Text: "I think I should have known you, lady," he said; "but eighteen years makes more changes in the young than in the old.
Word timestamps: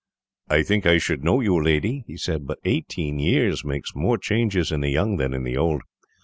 "I 0.49 0.63
think 0.63 0.87
I 0.87 0.97
should 0.97 1.19
have 1.19 1.23
known 1.25 1.43
you, 1.43 1.63
lady," 1.63 2.03
he 2.07 2.17
said; 2.17 2.47
"but 2.47 2.57
eighteen 2.65 3.19
years 3.19 3.63
makes 3.63 3.93
more 3.93 4.17
changes 4.17 4.71
in 4.71 4.81
the 4.81 4.89
young 4.89 5.17
than 5.17 5.31
in 5.31 5.43
the 5.43 5.57
old. 5.57 5.83